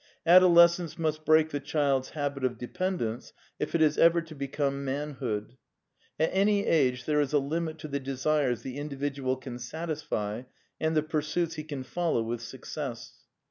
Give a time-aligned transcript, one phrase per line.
[0.25, 5.11] Adolescence must break the child's habit of dependence if it is ever to become man
[5.11, 5.57] hood.
[6.19, 10.41] At any age there is a limit to the desires the indi vidual can satisfy
[10.79, 13.25] and the pursuits he can follow with success.